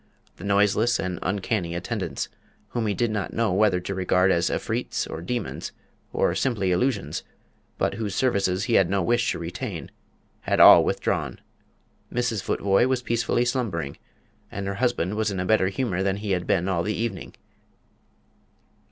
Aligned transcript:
The 0.37 0.43
noiseless 0.43 0.99
and 0.99 1.19
uncanny 1.21 1.75
attendants, 1.75 2.27
whom 2.69 2.87
he 2.87 2.95
did 2.95 3.11
not 3.11 3.33
know 3.35 3.53
whether 3.53 3.79
to 3.81 3.93
regard 3.93 4.31
as 4.31 4.49
Efreets, 4.49 5.05
or 5.07 5.21
demons, 5.21 5.73
or 6.11 6.33
simply 6.33 6.71
illusions, 6.71 7.21
but 7.77 7.93
whose 7.93 8.15
services 8.15 8.63
he 8.63 8.73
had 8.73 8.89
no 8.89 9.03
wish 9.03 9.29
to 9.31 9.37
retain, 9.37 9.91
had 10.39 10.59
all 10.59 10.83
withdrawn. 10.83 11.39
Mrs. 12.11 12.41
Futvoye 12.41 12.87
was 12.87 13.03
peacefully 13.03 13.45
slumbering, 13.45 13.95
and 14.51 14.65
her 14.65 14.73
husband 14.81 15.13
was 15.13 15.29
in 15.29 15.39
a 15.39 15.45
better 15.45 15.67
humour 15.67 16.01
than 16.01 16.17
he 16.17 16.31
had 16.31 16.47
been 16.47 16.67
all 16.67 16.81
the 16.81 16.95
evening. 16.99 17.35